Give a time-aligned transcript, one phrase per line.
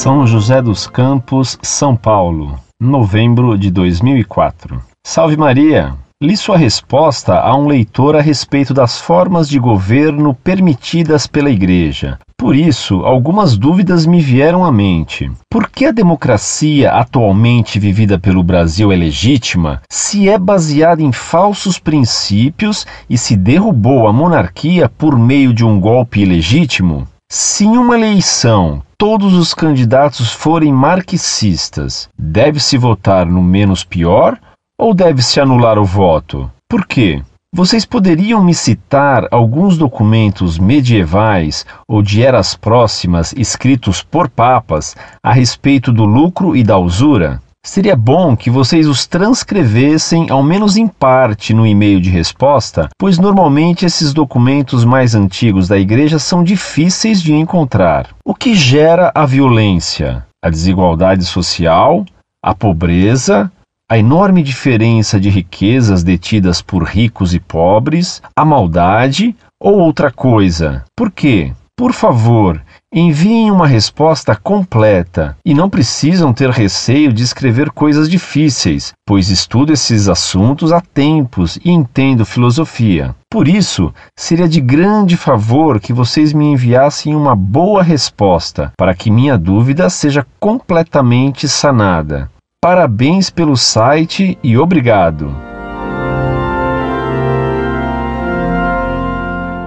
[0.00, 4.80] São José dos Campos, São Paulo, novembro de 2004.
[5.06, 5.92] Salve Maria!
[6.22, 12.18] Li sua resposta a um leitor a respeito das formas de governo permitidas pela Igreja.
[12.38, 15.30] Por isso, algumas dúvidas me vieram à mente.
[15.50, 21.78] Por que a democracia atualmente vivida pelo Brasil é legítima se é baseada em falsos
[21.78, 27.06] princípios e se derrubou a monarquia por meio de um golpe ilegítimo?
[27.30, 34.38] Se em uma eleição todos os candidatos forem marxistas, deve-se votar no menos pior
[34.78, 36.52] ou deve-se anular o voto?
[36.68, 37.22] Por quê?
[37.50, 45.32] Vocês poderiam me citar alguns documentos medievais ou de eras próximas escritos por papas a
[45.32, 47.40] respeito do lucro e da usura?
[47.62, 53.18] Seria bom que vocês os transcrevessem, ao menos em parte, no e-mail de resposta, pois
[53.18, 58.08] normalmente esses documentos mais antigos da Igreja são difíceis de encontrar.
[58.24, 60.26] O que gera a violência?
[60.42, 62.04] A desigualdade social?
[62.42, 63.52] A pobreza?
[63.88, 70.84] a enorme diferença de riquezas detidas por ricos e pobres, a maldade ou outra coisa.
[70.94, 71.52] Por quê?
[71.76, 78.92] Por favor, enviem uma resposta completa e não precisam ter receio de escrever coisas difíceis,
[79.06, 83.14] pois estudo esses assuntos há tempos e entendo filosofia.
[83.30, 89.10] Por isso, seria de grande favor que vocês me enviassem uma boa resposta para que
[89.10, 92.28] minha dúvida seja completamente sanada.
[92.60, 95.32] Parabéns pelo site e obrigado.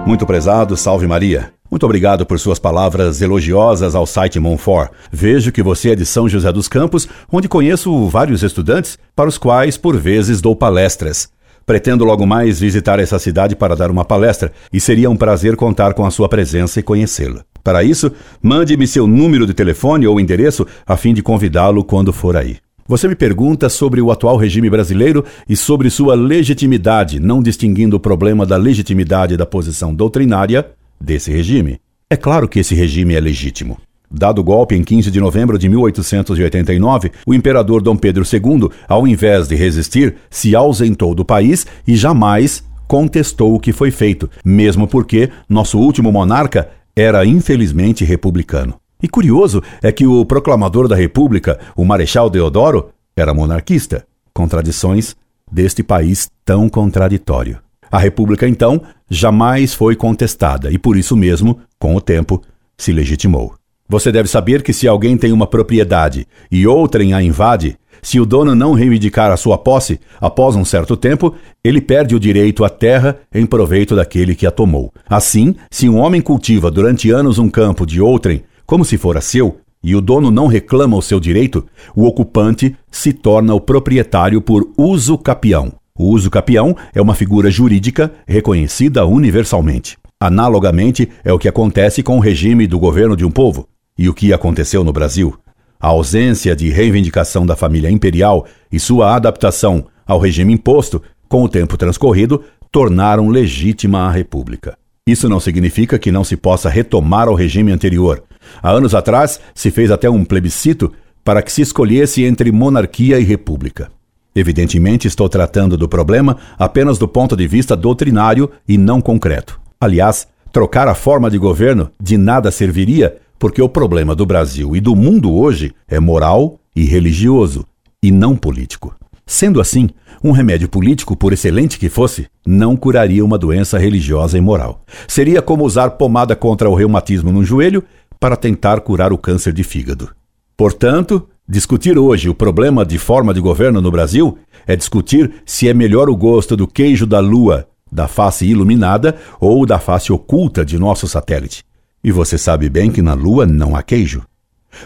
[0.06, 1.53] Muito prezado, salve Maria.
[1.74, 4.92] Muito obrigado por suas palavras elogiosas ao site Monfort.
[5.10, 9.36] Vejo que você é de São José dos Campos, onde conheço vários estudantes para os
[9.36, 11.28] quais por vezes dou palestras.
[11.66, 15.94] Pretendo logo mais visitar essa cidade para dar uma palestra e seria um prazer contar
[15.94, 17.42] com a sua presença e conhecê-la.
[17.64, 22.36] Para isso, mande-me seu número de telefone ou endereço a fim de convidá-lo quando for
[22.36, 22.58] aí.
[22.86, 28.00] Você me pergunta sobre o atual regime brasileiro e sobre sua legitimidade, não distinguindo o
[28.00, 30.64] problema da legitimidade da posição doutrinária
[31.04, 31.78] desse regime.
[32.10, 33.78] É claro que esse regime é legítimo.
[34.10, 39.06] Dado o golpe em 15 de novembro de 1889, o imperador Dom Pedro II, ao
[39.06, 44.86] invés de resistir, se ausentou do país e jamais contestou o que foi feito, mesmo
[44.86, 48.74] porque nosso último monarca era infelizmente republicano.
[49.02, 54.06] E curioso é que o proclamador da República, o Marechal Deodoro, era monarquista.
[54.32, 55.16] Contradições
[55.50, 57.58] deste país tão contraditório.
[57.90, 62.42] A República, então, jamais foi contestada e, por isso mesmo, com o tempo,
[62.76, 63.54] se legitimou.
[63.88, 68.26] Você deve saber que se alguém tem uma propriedade e outrem a invade, se o
[68.26, 72.68] dono não reivindicar a sua posse, após um certo tempo, ele perde o direito à
[72.68, 74.92] terra em proveito daquele que a tomou.
[75.08, 79.58] Assim, se um homem cultiva durante anos um campo de outrem como se fora seu,
[79.82, 84.66] e o dono não reclama o seu direito, o ocupante se torna o proprietário por
[84.78, 85.74] uso capião.
[85.96, 89.96] O uso capião é uma figura jurídica reconhecida universalmente.
[90.20, 93.68] Analogamente, é o que acontece com o regime do governo de um povo.
[93.96, 95.38] E o que aconteceu no Brasil?
[95.78, 101.48] A ausência de reivindicação da família imperial e sua adaptação ao regime imposto, com o
[101.48, 104.76] tempo transcorrido, tornaram legítima a República.
[105.06, 108.24] Isso não significa que não se possa retomar ao regime anterior,
[108.62, 110.92] Há anos atrás, se fez até um plebiscito
[111.24, 113.90] para que se escolhesse entre monarquia e república.
[114.34, 119.60] Evidentemente, estou tratando do problema apenas do ponto de vista doutrinário e não concreto.
[119.80, 124.80] Aliás, trocar a forma de governo de nada serviria, porque o problema do Brasil e
[124.80, 127.64] do mundo hoje é moral e religioso,
[128.02, 128.94] e não político.
[129.26, 129.88] Sendo assim,
[130.22, 134.82] um remédio político, por excelente que fosse, não curaria uma doença religiosa e moral.
[135.06, 137.84] Seria como usar pomada contra o reumatismo no joelho
[138.18, 140.10] para tentar curar o câncer de fígado.
[140.56, 145.74] Portanto, discutir hoje o problema de forma de governo no Brasil é discutir se é
[145.74, 150.78] melhor o gosto do queijo da lua, da face iluminada ou da face oculta de
[150.78, 151.64] nosso satélite.
[152.02, 154.22] E você sabe bem que na lua não há queijo.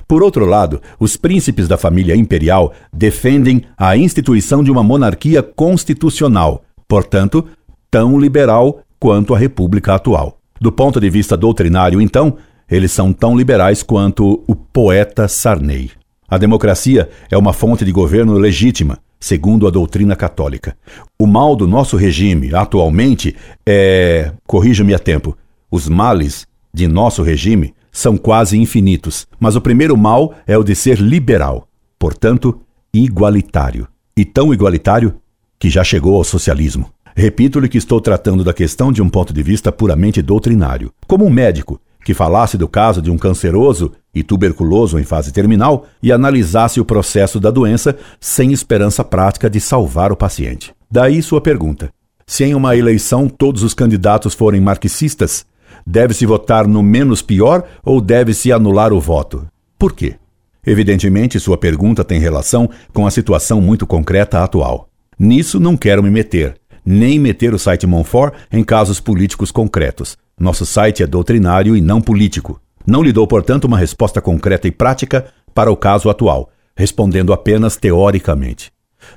[0.07, 6.63] Por outro lado, os príncipes da família imperial defendem a instituição de uma monarquia constitucional,
[6.87, 7.47] portanto,
[7.91, 10.39] tão liberal quanto a república atual.
[10.61, 12.37] Do ponto de vista doutrinário, então,
[12.71, 15.91] eles são tão liberais quanto o poeta Sarney.
[16.31, 20.77] A democracia é uma fonte de governo legítima, segundo a doutrina católica.
[21.19, 23.35] O mal do nosso regime atualmente
[23.67, 24.33] é.
[24.47, 25.35] corrija-me a tempo.
[25.71, 30.75] Os males de nosso regime são quase infinitos, mas o primeiro mal é o de
[30.75, 31.67] ser liberal,
[31.99, 32.61] portanto,
[32.93, 33.89] igualitário.
[34.15, 35.15] E tão igualitário
[35.59, 36.91] que já chegou ao socialismo.
[37.17, 40.93] Repito-lhe que estou tratando da questão de um ponto de vista puramente doutrinário.
[41.07, 45.87] Como um médico que falasse do caso de um canceroso e tuberculoso em fase terminal
[46.03, 50.73] e analisasse o processo da doença sem esperança prática de salvar o paciente.
[50.91, 51.91] Daí sua pergunta:
[52.27, 55.47] se em uma eleição todos os candidatos forem marxistas,
[55.87, 59.47] deve-se votar no menos pior ou deve-se anular o voto?
[59.79, 60.17] Por quê?
[60.67, 64.89] Evidentemente, sua pergunta tem relação com a situação muito concreta atual.
[65.19, 70.17] Nisso não quero me meter, nem meter o site Monfort em casos políticos concretos.
[70.39, 72.61] Nosso site é doutrinário e não político.
[72.89, 77.77] Não lhe dou, portanto, uma resposta concreta e prática para o caso atual, respondendo apenas
[77.77, 78.73] teoricamente.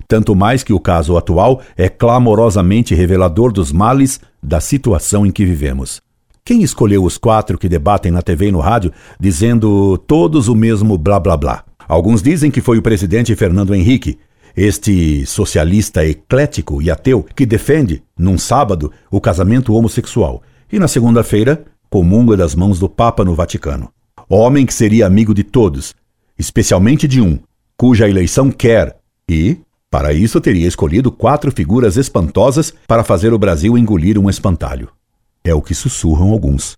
[0.10, 5.46] Tanto mais que o caso atual é clamorosamente revelador dos males da situação em que
[5.46, 6.02] vivemos.
[6.44, 10.98] Quem escolheu os quatro que debatem na TV e no rádio, dizendo todos o mesmo
[10.98, 11.64] blá blá blá?
[11.88, 14.20] Alguns dizem que foi o presidente Fernando Henrique,
[14.54, 21.64] este socialista eclético e ateu que defende, num sábado, o casamento homossexual e na segunda-feira
[21.92, 23.92] comunga das mãos do Papa no Vaticano.
[24.30, 25.94] Homem que seria amigo de todos,
[26.40, 27.38] especialmente de um,
[27.76, 28.98] cuja eleição quer,
[29.30, 29.58] e,
[29.90, 34.88] para isso, teria escolhido quatro figuras espantosas para fazer o Brasil engolir um espantalho.
[35.44, 36.78] É o que sussurram alguns.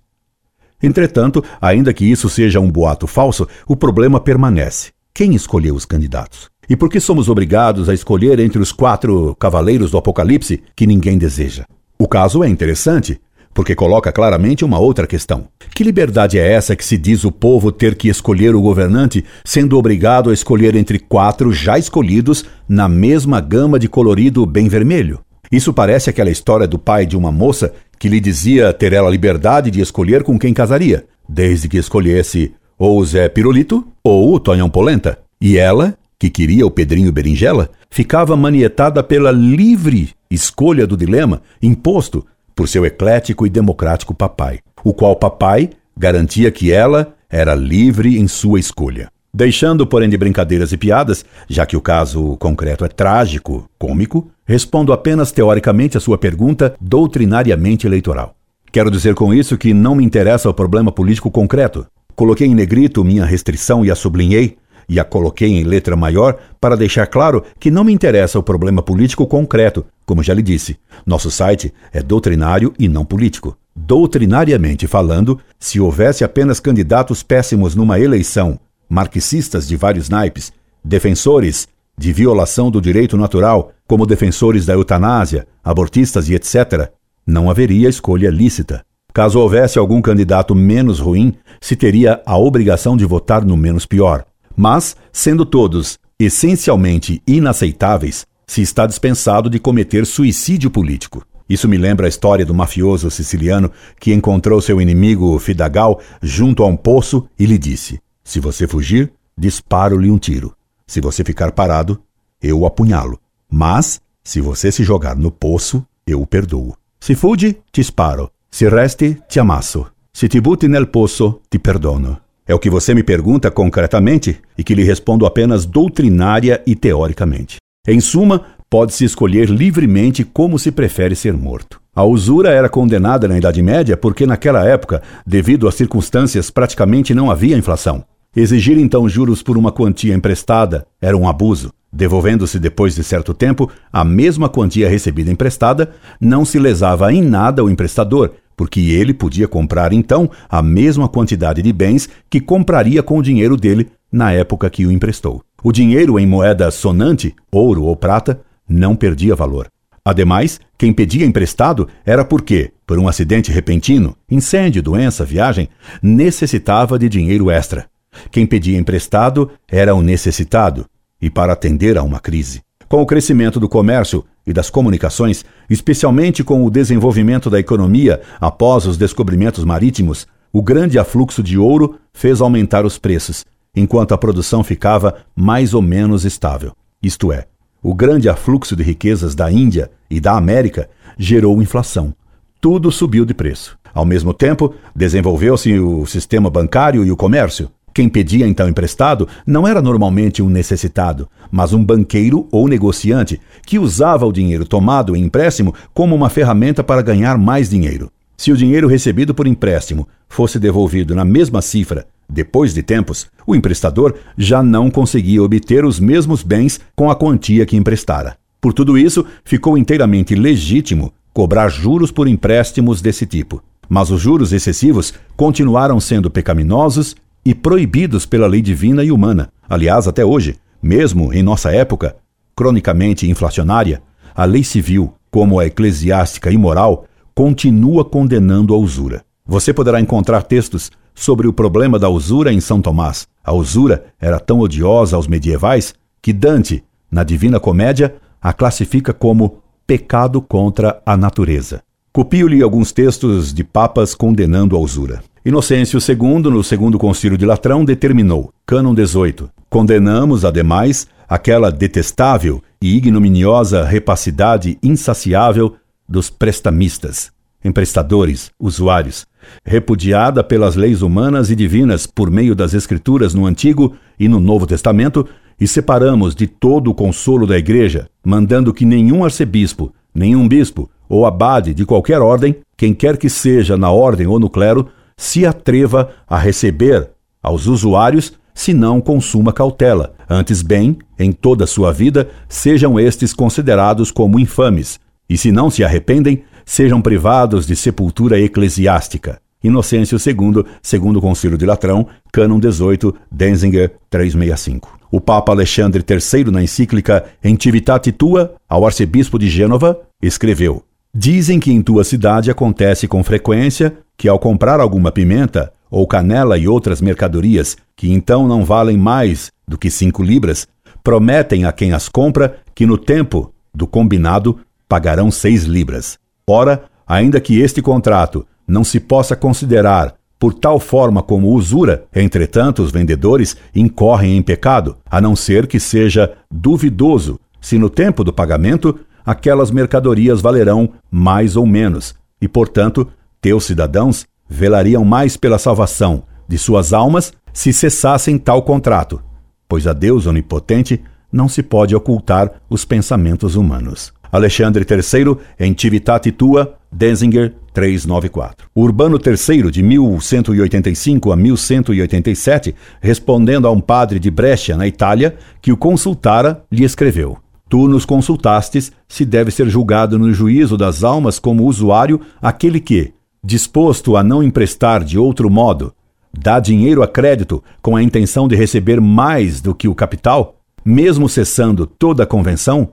[0.82, 4.92] Entretanto, ainda que isso seja um boato falso, o problema permanece.
[5.14, 6.50] Quem escolheu os candidatos?
[6.68, 11.20] E por que somos obrigados a escolher entre os quatro cavaleiros do Apocalipse que ninguém
[11.20, 11.66] deseja?
[12.00, 13.22] O caso é interessante,
[13.54, 15.48] porque coloca claramente uma outra questão.
[15.74, 19.78] Que liberdade é essa que se diz o povo ter que escolher o governante, sendo
[19.78, 25.20] obrigado a escolher entre quatro já escolhidos na mesma gama de colorido bem vermelho?
[25.52, 29.70] Isso parece aquela história do pai de uma moça que lhe dizia ter ela liberdade
[29.70, 34.70] de escolher com quem casaria, desde que escolhesse ou o Zé Pirulito ou o Tonhão
[34.70, 35.20] Polenta.
[35.40, 42.26] E ela, que queria o Pedrinho Berinjela, ficava manietada pela livre escolha do dilema imposto
[42.56, 48.28] por seu eclético e democrático papai, o qual papai garantia que ela era livre em
[48.28, 49.10] sua escolha.
[49.34, 54.94] Deixando, porém, de brincadeiras e piadas, já que o caso concreto é trágico, cômico, respondo
[54.94, 58.36] apenas teoricamente a sua pergunta doutrinariamente eleitoral.
[58.72, 61.86] Quero dizer com isso que não me interessa o problema político concreto.
[62.16, 64.58] Coloquei em negrito minha restrição e a sublinhei,
[64.88, 68.82] e a coloquei em letra maior para deixar claro que não me interessa o problema
[68.82, 70.78] político concreto, como já lhe disse.
[71.06, 73.58] Nosso site é doutrinário e não político.
[73.76, 80.54] Doutrinariamente falando, se houvesse apenas candidatos péssimos numa eleição, marxistas de vários naipes,
[80.84, 86.92] defensores de violação do direito natural, como defensores da eutanásia, abortistas e etc.,
[87.26, 88.84] não haveria escolha lícita.
[89.14, 94.26] Caso houvesse algum candidato menos ruim, se teria a obrigação de votar no menos pior.
[94.56, 101.26] Mas, sendo todos essencialmente inaceitáveis, se está dispensado de cometer suicídio político.
[101.50, 106.68] Isso me lembra a história do mafioso siciliano que encontrou seu inimigo Fidagal junto a
[106.68, 110.56] um poço e lhe disse: Se você fugir, disparo-lhe um tiro.
[110.88, 112.02] Se você ficar parado,
[112.42, 113.20] eu apunhalo.
[113.50, 116.76] Mas, se você se jogar no poço, eu o perdoo.
[117.00, 118.32] Se fugi, ti sparo.
[118.50, 119.86] Se resti, ti amasso.
[120.14, 122.23] Se ti butti nel poço, ti perdono.
[122.46, 127.58] É o que você me pergunta concretamente e que lhe respondo apenas doutrinária e teoricamente.
[127.88, 131.80] Em suma, pode-se escolher livremente como se prefere ser morto.
[131.96, 137.32] A usura era condenada na Idade Média porque, naquela época, devido às circunstâncias, praticamente não
[137.32, 138.04] havia inflação.
[138.36, 141.72] Exigir então juros por uma quantia emprestada era um abuso.
[141.92, 147.64] Devolvendo-se depois de certo tempo a mesma quantia recebida emprestada, não se lesava em nada
[147.64, 153.18] o emprestador, porque ele podia comprar então a mesma quantidade de bens que compraria com
[153.18, 155.44] o dinheiro dele na época que o emprestou.
[155.64, 159.68] O dinheiro em moeda sonante, ouro ou prata, não perdia valor.
[160.06, 165.70] Ademais, quem pedia emprestado era porque, por um acidente repentino, incêndio, doença, viagem,
[166.02, 167.86] necessitava de dinheiro extra.
[168.30, 170.86] Quem pedia emprestado era o necessitado,
[171.22, 172.62] e para atender a uma crise.
[172.90, 178.86] Com o crescimento do comércio e das comunicações, especialmente com o desenvolvimento da economia após
[178.86, 183.44] os descobrimentos marítimos, o grande afluxo de ouro fez aumentar os preços,
[183.76, 186.74] enquanto a produção ficava mais ou menos estável.
[187.02, 187.46] Isto é,
[187.82, 192.14] o grande afluxo de riquezas da Índia e da América gerou inflação.
[192.62, 193.78] Tudo subiu de preço.
[193.94, 197.70] Ao mesmo tempo, desenvolveu-se o sistema bancário e o comércio.
[197.94, 203.78] Quem pedia então emprestado não era normalmente um necessitado, mas um banqueiro ou negociante que
[203.78, 208.12] usava o dinheiro tomado em empréstimo como uma ferramenta para ganhar mais dinheiro.
[208.36, 213.56] Se o dinheiro recebido por empréstimo fosse devolvido na mesma cifra depois de tempos, o
[213.56, 218.36] emprestador já não conseguia obter os mesmos bens com a quantia que emprestara.
[218.60, 223.62] Por tudo isso, ficou inteiramente legítimo cobrar juros por empréstimos desse tipo.
[223.88, 229.50] Mas os juros excessivos continuaram sendo pecaminosos e proibidos pela lei divina e humana.
[229.70, 232.16] Aliás, até hoje, mesmo em nossa época,
[232.56, 234.02] cronicamente inflacionária,
[234.36, 239.24] a lei civil, como a eclesiástica e moral, continua condenando a usura.
[239.46, 243.28] Você poderá encontrar textos sobre o problema da usura em São Tomás.
[243.44, 249.62] A usura era tão odiosa aos medievais que Dante, na Divina Comédia, a classifica como
[249.86, 251.84] pecado contra a natureza.
[252.16, 255.24] Copio-lhe alguns textos de papas condenando a usura.
[255.44, 262.96] Inocêncio II, no segundo concílio de Latrão, determinou, cânon 18, condenamos, ademais, aquela detestável e
[262.96, 265.74] ignominiosa repacidade insaciável
[266.08, 267.32] dos prestamistas,
[267.66, 269.26] emprestadores, usuários,
[269.66, 274.68] repudiada pelas leis humanas e divinas por meio das Escrituras no Antigo e no Novo
[274.68, 275.28] Testamento,
[275.60, 281.26] e separamos de todo o consolo da Igreja, mandando que nenhum arcebispo, nenhum bispo ou
[281.26, 286.10] abade de qualquer ordem, quem quer que seja na ordem ou no clero, se atreva
[286.28, 287.10] a receber
[287.42, 290.14] aos usuários, se não consuma cautela.
[290.30, 295.84] Antes bem, em toda sua vida, sejam estes considerados como infames, e se não se
[295.84, 299.40] arrependem, sejam privados de sepultura eclesiástica.
[299.64, 305.00] Inocêncio II, segundo o Concílio de Latrão, Cânon 18, Denzinger 365.
[305.10, 310.84] O Papa Alexandre III, na encíclica Entivitate Tua, ao arcebispo de Gênova, escreveu:
[311.16, 316.58] Dizem que em tua cidade acontece com frequência que, ao comprar alguma pimenta, ou canela
[316.58, 320.68] e outras mercadorias, que então não valem mais do que cinco libras,
[321.04, 326.18] prometem a quem as compra que no tempo do combinado pagarão seis libras.
[326.48, 332.82] Ora, ainda que este contrato não se possa considerar por tal forma como usura, entretanto,
[332.82, 338.34] os vendedores incorrem em pecado, a não ser que seja duvidoso se no tempo do
[338.34, 343.08] pagamento aquelas mercadorias valerão mais ou menos, e, portanto,
[343.42, 349.22] teus cidadãos velariam mais pela salvação de suas almas se cessassem tal contrato,
[349.68, 351.02] pois a Deus onipotente
[351.32, 354.14] não se pode ocultar os pensamentos humanos.
[354.32, 358.68] Alexandre III, em Civitate Tua, Denzinger 394.
[358.76, 365.72] Urbano III, de 1185 a 1187, respondendo a um padre de Brescia, na Itália, que
[365.72, 367.38] o consultara, lhe escreveu:
[367.74, 373.16] Tu nos consultastes se deve ser julgado no juízo das almas como usuário aquele que,
[373.44, 375.92] disposto a não emprestar de outro modo,
[376.32, 381.28] dá dinheiro a crédito com a intenção de receber mais do que o capital, mesmo
[381.28, 382.90] cessando toda a convenção,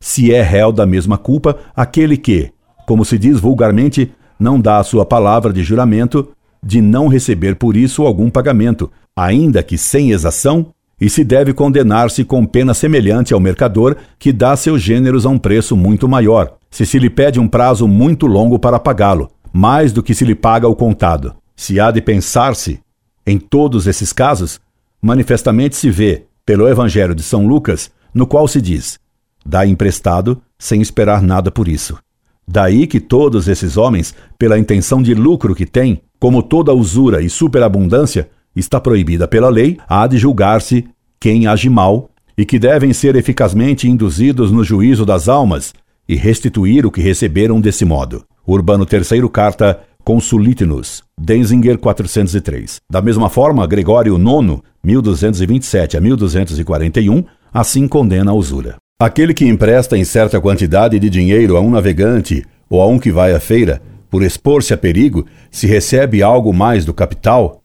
[0.00, 2.50] se é réu da mesma culpa aquele que,
[2.88, 6.26] como se diz vulgarmente, não dá a sua palavra de juramento
[6.60, 12.24] de não receber por isso algum pagamento, ainda que sem exação, e se deve condenar-se
[12.24, 16.86] com pena semelhante ao mercador que dá seus gêneros a um preço muito maior, se
[16.86, 20.68] se lhe pede um prazo muito longo para pagá-lo, mais do que se lhe paga
[20.68, 21.34] o contado.
[21.56, 22.80] Se há de pensar-se
[23.26, 24.60] em todos esses casos,
[25.00, 28.98] manifestamente se vê, pelo Evangelho de São Lucas, no qual se diz:
[29.44, 31.98] dá emprestado sem esperar nada por isso.
[32.46, 37.30] Daí que todos esses homens, pela intenção de lucro que têm, como toda usura e
[37.30, 40.84] superabundância está proibida pela lei, há de julgar-se
[41.18, 45.72] quem age mal e que devem ser eficazmente induzidos no juízo das almas
[46.08, 48.24] e restituir o que receberam desse modo.
[48.46, 52.76] Urbano III, carta Consulitinus, Denzinger 403.
[52.90, 58.76] Da mesma forma, Gregório IX, 1227 a 1241, assim condena a usura.
[59.00, 63.10] Aquele que empresta em certa quantidade de dinheiro a um navegante ou a um que
[63.10, 63.80] vai à feira,
[64.10, 67.62] por expor-se a perigo, se recebe algo mais do capital,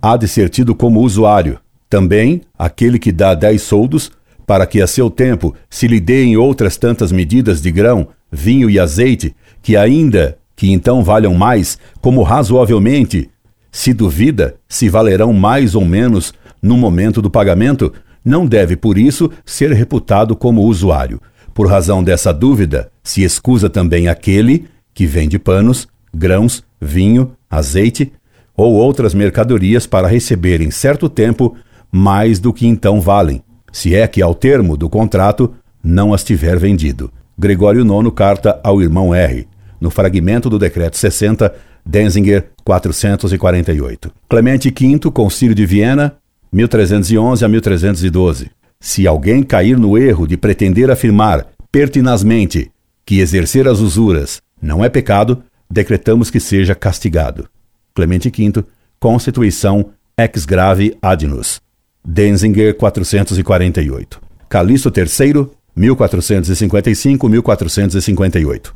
[0.00, 1.58] há de ser tido como usuário.
[1.88, 4.12] Também aquele que dá dez soldos,
[4.46, 8.78] para que a seu tempo se lhe deem outras tantas medidas de grão, vinho e
[8.78, 13.30] azeite, que ainda que então valham mais, como razoavelmente
[13.72, 17.92] se duvida se valerão mais ou menos no momento do pagamento,
[18.24, 21.20] não deve, por isso, ser reputado como usuário.
[21.54, 28.12] Por razão dessa dúvida, se excusa também aquele que vende panos, grãos, vinho, azeite
[28.60, 31.56] ou outras mercadorias para receber em certo tempo
[31.90, 36.58] mais do que então valem, se é que ao termo do contrato não as tiver
[36.58, 37.10] vendido.
[37.38, 39.48] Gregório IX, carta ao irmão R,
[39.80, 41.54] no fragmento do decreto 60,
[41.86, 44.12] Denzinger 448.
[44.28, 46.16] Clemente V, Concílio de Viena,
[46.52, 48.50] 1311 a 1312.
[48.78, 52.70] Se alguém cair no erro de pretender afirmar pertinazmente
[53.06, 57.48] que exercer as usuras não é pecado, decretamos que seja castigado.
[57.94, 58.64] Clemente V,
[58.98, 61.60] Constituição ex grave adnus.
[62.04, 64.20] Denzinger 448.
[64.48, 65.46] Calixto III,
[65.78, 68.72] 1455-1458.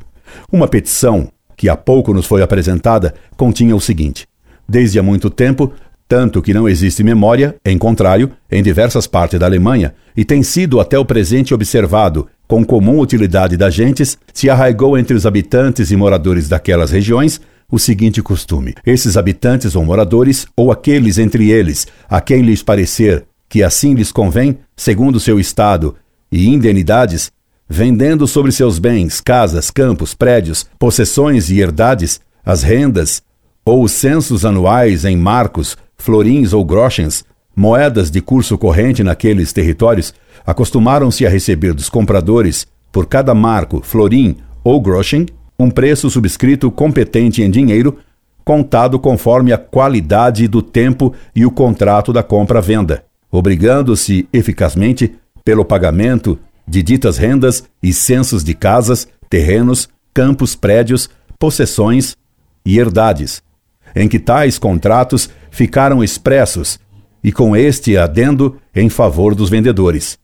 [0.51, 4.27] Uma petição que há pouco nos foi apresentada continha o seguinte:
[4.69, 5.73] Desde há muito tempo
[6.07, 10.79] tanto que não existe memória, em contrário, em diversas partes da Alemanha, e tem sido
[10.79, 15.97] até o presente observado, com comum utilidade das gentes, se arraigou entre os habitantes e
[15.97, 17.41] moradores daquelas regiões
[17.71, 23.25] o seguinte costume: esses habitantes ou moradores, ou aqueles entre eles, a quem lhes parecer
[23.55, 25.95] que assim lhes convém, segundo seu estado
[26.33, 27.31] e indenidades,
[27.69, 33.23] vendendo sobre seus bens, casas, campos, prédios, possessões e herdades, as rendas,
[33.65, 40.13] ou os censos anuais em marcos, florins ou groschens, moedas de curso corrente naqueles territórios,
[40.45, 45.27] acostumaram-se a receber dos compradores, por cada marco, florim ou groschen,
[45.59, 47.99] um preço subscrito competente em dinheiro,
[48.45, 56.39] contado conforme a qualidade do tempo e o contrato da compra-venda, obrigando-se eficazmente pelo pagamento
[56.67, 61.09] de ditas rendas e censos de casas, terrenos, campos, prédios,
[61.39, 62.17] possessões
[62.65, 63.43] e herdades,
[63.95, 66.79] em que tais contratos ficaram expressos
[67.23, 70.19] e com este adendo em favor dos vendedores,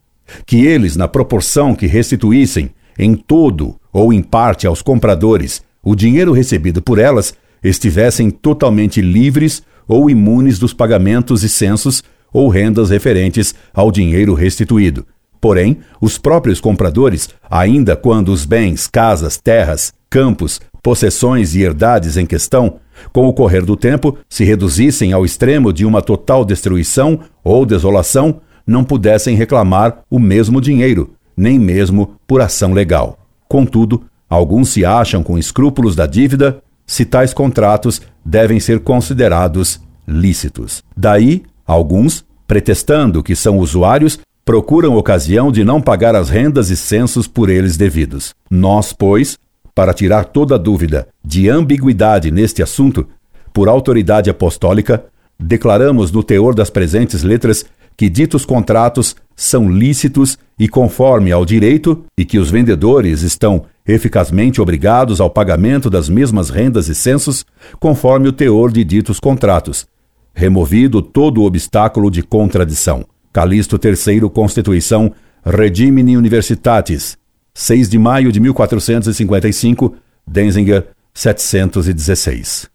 [0.44, 6.32] que eles, na proporção que restituíssem em todo ou em parte aos compradores o dinheiro
[6.32, 13.54] recebido por elas, estivessem totalmente livres ou imunes dos pagamentos e censos ou rendas referentes
[13.72, 15.06] ao dinheiro restituído.
[15.40, 22.26] Porém, os próprios compradores, ainda quando os bens, casas, terras, campos, possessões e herdades em
[22.26, 22.78] questão,
[23.12, 28.40] com o correr do tempo, se reduzissem ao extremo de uma total destruição ou desolação,
[28.66, 33.19] não pudessem reclamar o mesmo dinheiro, nem mesmo por ação legal.
[33.50, 40.84] Contudo, alguns se acham com escrúpulos da dívida se tais contratos devem ser considerados lícitos.
[40.96, 47.26] Daí, alguns, pretextando que são usuários, procuram ocasião de não pagar as rendas e censos
[47.26, 48.36] por eles devidos.
[48.48, 49.36] Nós, pois,
[49.74, 53.04] para tirar toda dúvida de ambiguidade neste assunto,
[53.52, 57.64] por autoridade apostólica, declaramos no teor das presentes letras
[58.00, 64.58] que ditos contratos são lícitos e conforme ao direito e que os vendedores estão eficazmente
[64.58, 67.44] obrigados ao pagamento das mesmas rendas e censos
[67.78, 69.86] conforme o teor de ditos contratos,
[70.32, 73.04] removido todo o obstáculo de contradição.
[73.34, 75.12] Calixto III Constituição
[75.44, 77.18] Regimini Universitatis,
[77.52, 79.94] 6 de maio de 1455,
[80.26, 82.70] Denzinger, 716.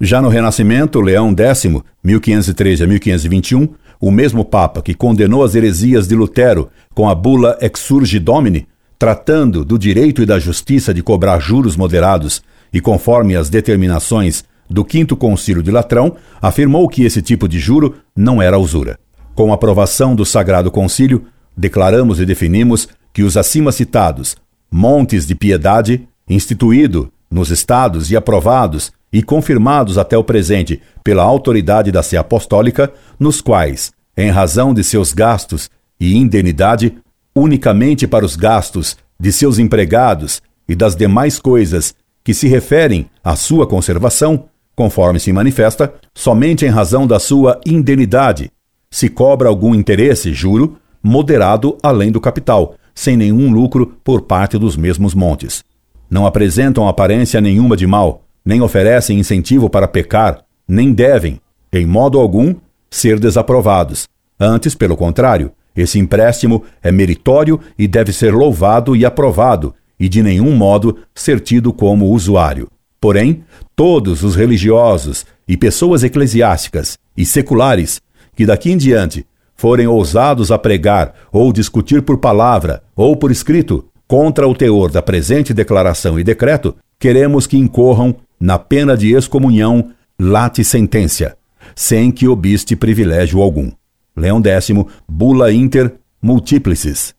[0.00, 1.66] Já no Renascimento, Leão X,
[2.02, 3.68] 1513 a 1521,
[4.00, 8.66] o mesmo Papa que condenou as heresias de Lutero com a bula Exurge Domini,
[8.98, 14.84] tratando do direito e da justiça de cobrar juros moderados e conforme as determinações do
[14.84, 18.98] Quinto Concílio de Latrão, afirmou que esse tipo de juro não era usura.
[19.34, 21.24] Com a aprovação do Sagrado Concílio,
[21.56, 24.36] declaramos e definimos que os acima citados
[24.70, 31.90] montes de piedade, instituído nos estados e aprovados e confirmados até o presente pela autoridade
[31.90, 35.68] da Sé Apostólica, nos quais, em razão de seus gastos
[35.98, 36.96] e indenidade,
[37.34, 43.34] unicamente para os gastos de seus empregados e das demais coisas que se referem à
[43.34, 44.44] sua conservação,
[44.76, 48.50] conforme se manifesta, somente em razão da sua indenidade,
[48.90, 54.76] se cobra algum interesse, juro, moderado além do capital, sem nenhum lucro por parte dos
[54.76, 55.62] mesmos montes.
[56.10, 61.40] Não apresentam aparência nenhuma de mal, nem oferecem incentivo para pecar, nem devem,
[61.72, 62.52] em modo algum,
[62.90, 64.08] ser desaprovados.
[64.40, 70.20] Antes, pelo contrário, esse empréstimo é meritório e deve ser louvado e aprovado, e de
[70.20, 72.66] nenhum modo ser tido como usuário.
[73.00, 73.44] Porém,
[73.76, 78.00] todos os religiosos e pessoas eclesiásticas e seculares
[78.34, 83.84] que daqui em diante forem ousados a pregar ou discutir por palavra ou por escrito
[84.08, 89.90] contra o teor da presente declaração e decreto, queremos que incorram na pena de excomunhão
[90.18, 91.34] late sentença,
[91.74, 93.72] sem que obiste privilégio algum.
[94.14, 94.70] Leão X,
[95.08, 97.14] Bula Inter Multiplicis,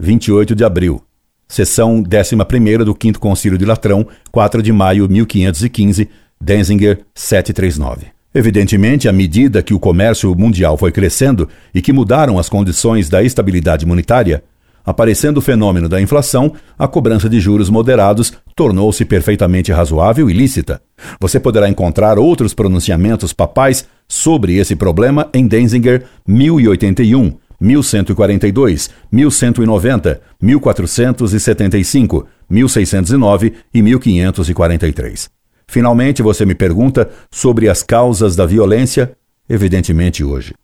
[0.00, 1.02] 28 de abril.
[1.46, 6.08] Sessão 11 do 5 Concílio de Latrão, 4 de maio 1515,
[6.40, 8.06] Denzinger 739.
[8.34, 13.22] Evidentemente, à medida que o comércio mundial foi crescendo e que mudaram as condições da
[13.22, 14.42] estabilidade monetária,
[14.88, 20.80] aparecendo o fenômeno da inflação, a cobrança de juros moderados tornou-se perfeitamente razoável e lícita.
[21.20, 32.26] Você poderá encontrar outros pronunciamentos papais sobre esse problema em Denzinger 1081, 1142, 1190, 1475,
[32.48, 35.28] 1609 e 1543.
[35.66, 39.12] Finalmente, você me pergunta sobre as causas da violência,
[39.50, 40.54] evidentemente hoje.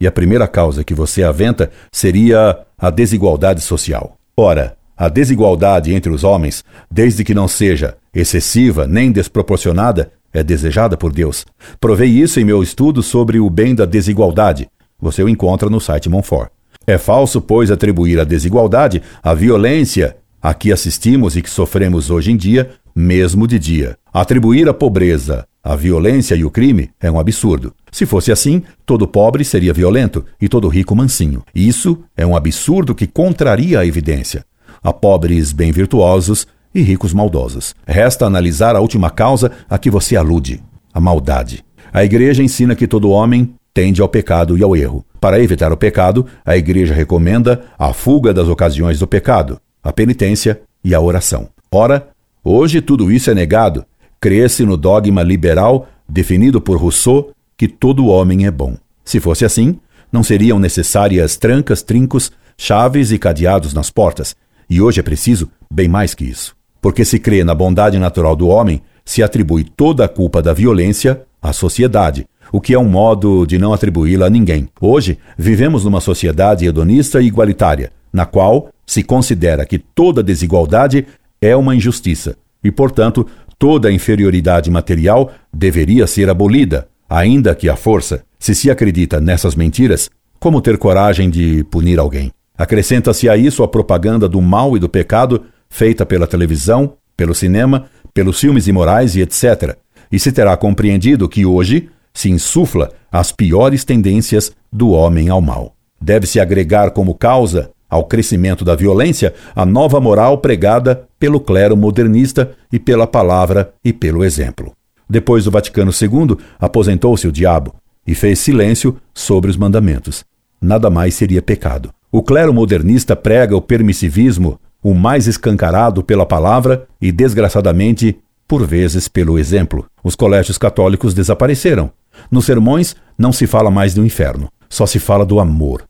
[0.00, 4.16] E a primeira causa que você aventa seria a desigualdade social.
[4.36, 10.96] Ora, a desigualdade entre os homens, desde que não seja excessiva nem desproporcionada, é desejada
[10.96, 11.44] por Deus.
[11.80, 14.68] Provei isso em meu estudo sobre o bem da desigualdade.
[15.00, 16.50] Você o encontra no site Monfort.
[16.86, 22.32] É falso, pois, atribuir a desigualdade a violência a que assistimos e que sofremos hoje
[22.32, 23.96] em dia, mesmo de dia.
[24.12, 27.74] Atribuir a pobreza, a violência e o crime é um absurdo.
[27.92, 31.42] Se fosse assim, todo pobre seria violento e todo rico mansinho.
[31.54, 34.44] Isso é um absurdo que contraria a evidência.
[34.82, 37.74] Há pobres bem virtuosos e ricos maldosos.
[37.86, 40.62] Resta analisar a última causa a que você alude:
[40.94, 41.62] a maldade.
[41.92, 45.04] A igreja ensina que todo homem tende ao pecado e ao erro.
[45.20, 50.60] Para evitar o pecado, a igreja recomenda a fuga das ocasiões do pecado, a penitência
[50.82, 51.48] e a oração.
[51.70, 52.08] Ora,
[52.42, 53.84] hoje tudo isso é negado.
[54.22, 58.76] Crê-se no dogma liberal definido por Rousseau que todo homem é bom.
[59.02, 59.78] Se fosse assim,
[60.12, 64.36] não seriam necessárias trancas, trincos, chaves e cadeados nas portas.
[64.68, 66.54] E hoje é preciso bem mais que isso.
[66.82, 71.22] Porque se crê na bondade natural do homem, se atribui toda a culpa da violência
[71.40, 74.68] à sociedade, o que é um modo de não atribuí-la a ninguém.
[74.78, 81.06] Hoje, vivemos numa sociedade hedonista e igualitária, na qual se considera que toda desigualdade
[81.40, 83.26] é uma injustiça e, portanto,
[83.60, 88.24] toda inferioridade material deveria ser abolida, ainda que à força.
[88.38, 92.32] Se se acredita nessas mentiras, como ter coragem de punir alguém?
[92.56, 97.84] Acrescenta-se a isso a propaganda do mal e do pecado feita pela televisão, pelo cinema,
[98.14, 99.76] pelos filmes imorais e etc.
[100.10, 105.74] E se terá compreendido que hoje se insufla as piores tendências do homem ao mal.
[106.00, 112.52] Deve-se agregar como causa ao crescimento da violência a nova moral pregada pelo clero modernista
[112.72, 114.72] e pela palavra e pelo exemplo.
[115.08, 117.74] Depois do Vaticano II, aposentou-se o diabo
[118.06, 120.24] e fez silêncio sobre os mandamentos.
[120.60, 121.90] Nada mais seria pecado.
[122.12, 129.08] O clero modernista prega o permissivismo o mais escancarado pela palavra e, desgraçadamente, por vezes
[129.08, 129.86] pelo exemplo.
[130.02, 131.90] Os colégios católicos desapareceram.
[132.30, 135.84] Nos sermões não se fala mais do inferno, só se fala do amor.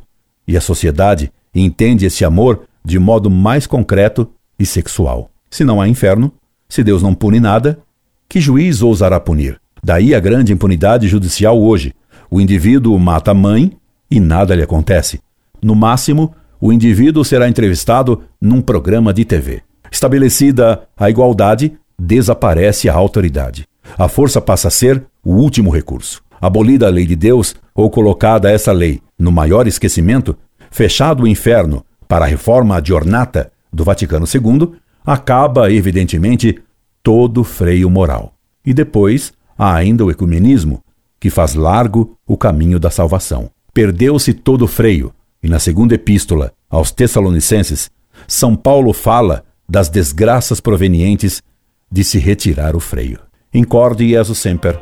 [0.47, 5.31] E a sociedade entende esse amor de modo mais concreto e sexual.
[5.51, 6.33] Se não há inferno,
[6.69, 7.81] se Deus não pune nada,
[8.29, 9.61] que juiz ousará punir?
[9.83, 11.95] Daí a grande impunidade judicial hoje.
[12.31, 13.77] O indivíduo mata a mãe
[14.11, 15.21] e nada lhe acontece.
[15.61, 19.63] No máximo, o indivíduo será entrevistado num programa de TV.
[19.91, 23.67] Estabelecida a igualdade, desaparece a autoridade.
[23.99, 26.23] A força passa a ser o último recurso.
[26.41, 30.37] Abolida a lei de Deus, ou colocada essa lei no maior esquecimento,
[30.71, 34.73] fechado o inferno para a reforma adjornata do Vaticano II,
[35.05, 36.61] acaba, evidentemente,
[37.03, 38.35] todo freio moral.
[38.65, 40.83] E depois há ainda o ecumenismo,
[41.19, 43.51] que faz largo o caminho da salvação.
[43.73, 47.91] Perdeu-se todo freio, e na segunda epístola aos Tessalonicenses,
[48.27, 51.43] São Paulo fala das desgraças provenientes
[51.91, 53.19] de se retirar o freio.
[53.53, 54.79] Incorde Jesus Semper,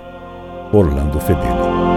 [0.72, 1.87] Orlando Fedeli.